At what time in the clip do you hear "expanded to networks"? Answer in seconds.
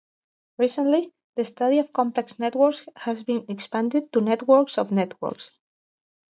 3.47-4.79